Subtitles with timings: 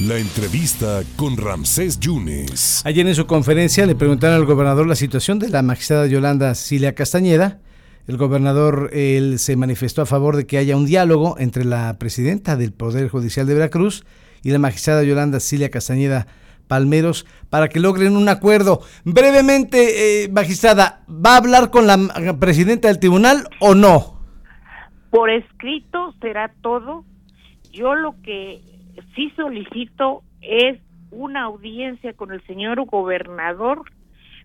[0.00, 2.84] La entrevista con Ramsés Yunes.
[2.84, 6.94] Ayer en su conferencia le preguntaron al gobernador la situación de la magistrada Yolanda Cilia
[6.94, 7.60] Castañeda.
[8.06, 12.56] El gobernador él, se manifestó a favor de que haya un diálogo entre la presidenta
[12.56, 14.04] del Poder Judicial de Veracruz
[14.42, 16.26] y la magistrada Yolanda Cilia Castañeda
[16.68, 18.82] Palmeros para que logren un acuerdo.
[19.04, 24.20] Brevemente, eh, magistrada, ¿va a hablar con la presidenta del tribunal o no?
[25.08, 27.06] Por escrito será todo.
[27.72, 28.60] Yo lo que
[29.14, 30.78] sí solicito es
[31.10, 33.82] una audiencia con el señor gobernador,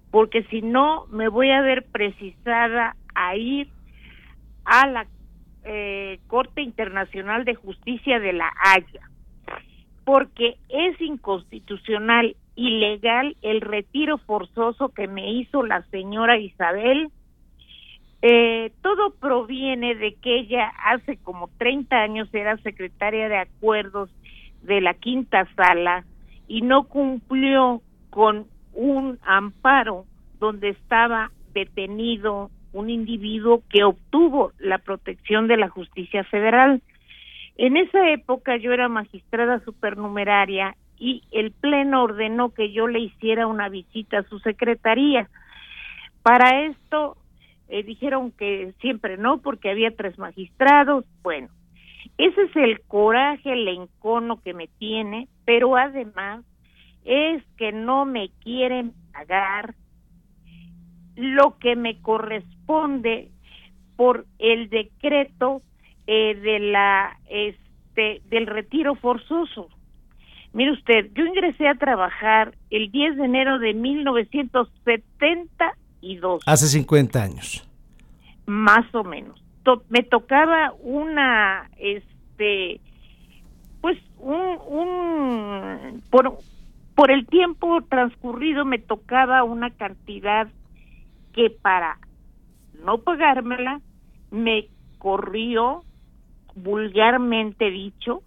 [0.09, 3.69] porque si no me voy a ver precisada a ir
[4.65, 5.07] a la
[5.63, 9.09] eh, Corte Internacional de Justicia de la Haya,
[10.03, 17.09] porque es inconstitucional, ilegal el retiro forzoso que me hizo la señora Isabel.
[18.21, 24.11] Eh, todo proviene de que ella hace como 30 años era secretaria de acuerdos
[24.63, 26.05] de la quinta sala
[26.47, 30.05] y no cumplió con un amparo
[30.39, 36.81] donde estaba detenido un individuo que obtuvo la protección de la justicia federal.
[37.57, 43.47] En esa época yo era magistrada supernumeraria y el pleno ordenó que yo le hiciera
[43.47, 45.29] una visita a su secretaría.
[46.23, 47.17] Para esto
[47.69, 51.05] eh, dijeron que siempre no, porque había tres magistrados.
[51.23, 51.49] Bueno,
[52.21, 56.45] ese es el coraje, el encono que me tiene, pero además
[57.03, 59.73] es que no me quieren pagar
[61.15, 63.31] lo que me corresponde
[63.95, 65.63] por el decreto
[66.05, 69.69] eh, de la este del retiro forzoso.
[70.53, 76.43] Mire usted, yo ingresé a trabajar el 10 de enero de 1972.
[76.45, 77.67] Hace 50 años.
[78.45, 79.43] Más o menos.
[79.89, 81.71] me tocaba una
[82.41, 82.81] este
[83.81, 86.37] pues un, un por
[86.95, 90.47] por el tiempo transcurrido me tocaba una cantidad
[91.33, 91.97] que para
[92.85, 93.81] no pagármela
[94.29, 94.67] me
[94.97, 95.83] corrió
[96.55, 98.21] vulgarmente dicho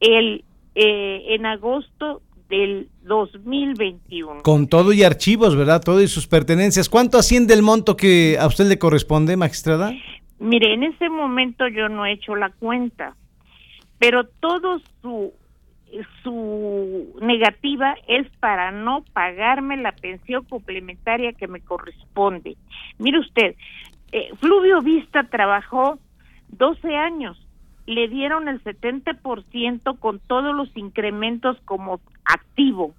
[0.00, 0.44] el
[0.74, 4.42] eh, en agosto del 2021.
[4.42, 5.82] Con todo y archivos, ¿verdad?
[5.82, 6.88] Todo y sus pertenencias.
[6.88, 9.92] ¿Cuánto asciende el monto que a usted le corresponde, magistrada?
[10.40, 13.14] Mire, en ese momento yo no he hecho la cuenta,
[14.00, 15.32] pero todo su
[16.22, 22.56] su negativa es para no pagarme la pensión complementaria que me corresponde.
[22.98, 23.56] Mire usted,
[24.12, 25.98] eh, Fluvio Vista trabajó
[26.48, 27.44] 12 años,
[27.86, 32.94] le dieron el 70% con todos los incrementos como activo.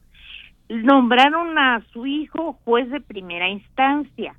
[0.67, 4.35] Nombraron a su hijo juez de primera instancia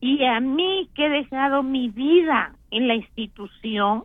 [0.00, 4.04] y a mí que he dejado mi vida en la institución,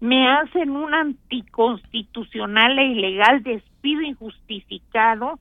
[0.00, 5.38] me hacen un anticonstitucional e ilegal despido injustificado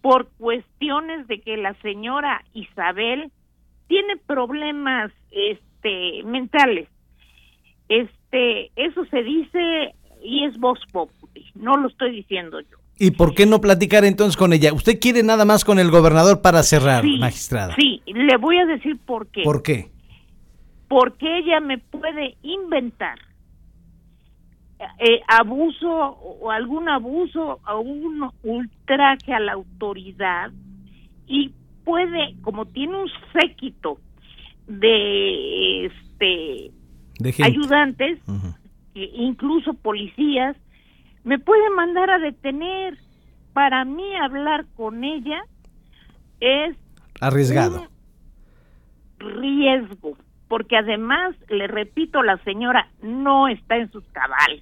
[0.00, 3.30] por cuestiones de que la señora Isabel
[3.88, 6.88] tiene problemas este mentales.
[7.88, 12.78] Este, eso se dice y es vox populi, no lo estoy diciendo yo.
[12.98, 14.74] ¿Y por qué no platicar entonces con ella?
[14.74, 17.74] ¿Usted quiere nada más con el gobernador para cerrar, magistrada?
[17.74, 19.42] Sí, le voy a decir por qué.
[19.42, 19.90] ¿Por qué?
[20.86, 23.18] Porque ella me puede inventar
[24.98, 30.50] eh, abuso o algún abuso o un ultraje a la autoridad
[31.26, 31.52] y
[31.84, 33.98] puede, como tiene un séquito
[34.66, 36.72] de este
[37.42, 38.18] ayudantes,
[38.94, 40.56] incluso policías,
[41.24, 42.98] me puede mandar a detener.
[43.52, 45.42] Para mí hablar con ella
[46.40, 46.76] es
[47.20, 47.88] arriesgado.
[49.18, 50.16] riesgo,
[50.50, 54.60] porque además, le repito, la señora no está en sus cabales.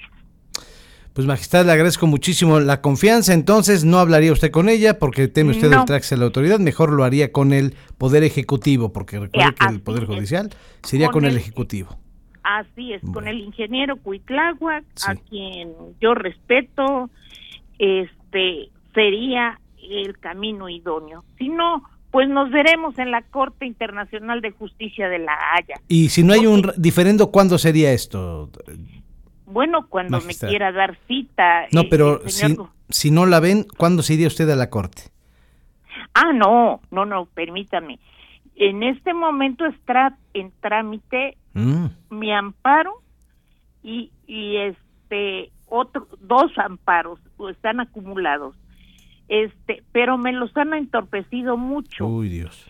[1.14, 3.32] Pues magistrada, le agradezco muchísimo la confianza.
[3.32, 6.58] Entonces, no hablaría usted con ella porque teme usted el traxe de la autoridad.
[6.58, 10.50] Mejor lo haría con el Poder Ejecutivo, porque recuerde que el Poder Judicial
[10.82, 11.96] sería con, el, Ejecutivo.
[12.42, 15.72] Así es, con el ingeniero Cuitláhuac, a quien
[16.02, 17.08] yo respeto,
[17.78, 21.24] este sería el camino idóneo.
[21.38, 25.74] Si no, pues nos veremos en la Corte Internacional de Justicia de La Haya.
[25.88, 28.50] Y si no hay un diferendo, ¿cuándo sería esto?
[29.46, 31.66] Bueno, cuando me quiera dar cita.
[31.72, 32.20] No, pero
[32.88, 35.02] si, no la ven, ¿cuándo se iría usted a la corte?
[36.14, 37.98] Ah, no, no, no, permítame.
[38.56, 41.86] En este momento está en trámite mm.
[42.10, 43.02] mi amparo
[43.82, 47.20] y, y este otro dos amparos
[47.50, 48.56] están acumulados.
[49.28, 52.06] Este, pero me los han entorpecido mucho.
[52.06, 52.66] Uy, Dios.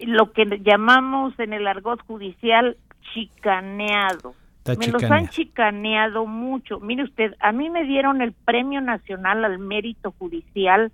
[0.00, 2.76] Lo que llamamos en el argot judicial
[3.12, 4.34] chicaneado
[4.76, 6.80] me los han chicaneado mucho.
[6.80, 10.92] Mire usted, a mí me dieron el Premio Nacional al Mérito Judicial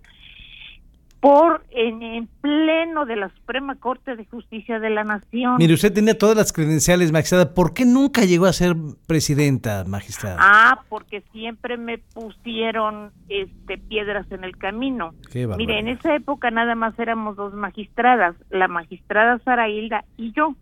[1.24, 5.56] por en, pleno de la Suprema Corte de Justicia de la Nación.
[5.56, 7.54] Mire, usted tenía todas las credenciales, magistrada.
[7.54, 8.76] ¿Por qué nunca llegó a ser
[9.06, 10.36] presidenta, magistrada?
[10.38, 15.14] Ah, porque siempre me pusieron este piedras en el camino.
[15.32, 20.54] Mire, en esa época nada más éramos dos magistradas, la magistrada Sara Hilda y yo.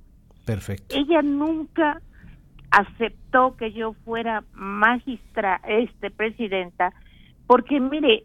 [0.45, 0.95] Perfecto.
[0.97, 2.01] Ella nunca
[2.71, 6.93] aceptó que yo fuera magistra, este presidenta,
[7.49, 8.23] porque mire,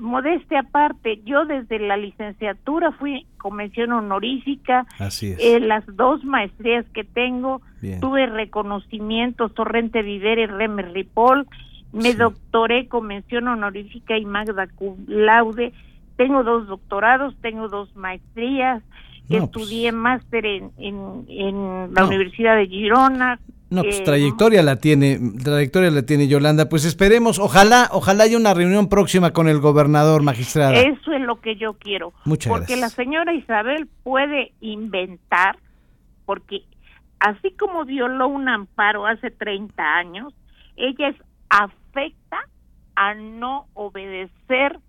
[0.00, 4.86] modeste aparte, yo desde la licenciatura fui convención honorífica.
[4.98, 5.38] Así es.
[5.40, 7.60] Eh, las dos maestrías que tengo,
[8.00, 11.46] tuve reconocimientos Torrente Viver y Remer Ripoll.
[11.92, 15.72] Me doctoré convención honorífica y magda cum laude.
[16.16, 18.82] Tengo dos doctorados, tengo dos maestrías.
[19.28, 25.90] Pues estudié máster en, en, la Universidad de Girona, no, pues trayectoria la tiene, trayectoria
[25.90, 26.68] la tiene Yolanda.
[26.68, 30.74] Pues esperemos, ojalá, ojalá haya una reunión próxima con el gobernador magistrado.
[30.74, 32.12] Eso es lo que yo quiero.
[32.24, 35.58] Muchas porque la señora Isabel puede inventar,
[36.26, 36.62] porque
[37.18, 40.32] así como violó un amparo hace 30 años,
[40.76, 41.16] ella es
[41.50, 42.38] afecta
[42.96, 44.80] a no obedecer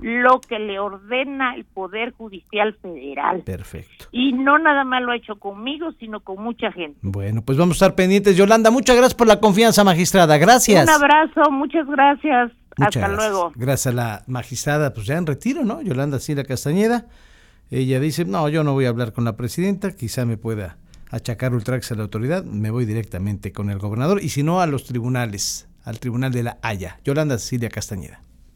[0.00, 3.42] lo que le ordena el Poder Judicial Federal.
[3.42, 4.06] Perfecto.
[4.10, 6.98] Y no nada más lo ha hecho conmigo, sino con mucha gente.
[7.02, 8.36] Bueno, pues vamos a estar pendientes.
[8.36, 10.38] Yolanda, muchas gracias por la confianza, magistrada.
[10.38, 10.84] Gracias.
[10.84, 12.52] Un abrazo, muchas gracias.
[12.78, 13.52] Hasta luego.
[13.54, 15.82] Gracias a la magistrada, pues ya en retiro, ¿no?
[15.82, 17.06] Yolanda Sila Castañeda.
[17.70, 20.78] Ella dice, no, yo no voy a hablar con la presidenta, quizá me pueda
[21.10, 24.66] achacar ultrax a la autoridad, me voy directamente con el gobernador y si no a
[24.66, 27.00] los tribunales al Tribunal de la Haya.
[27.04, 28.22] Yolanda Cecilia Castañeda.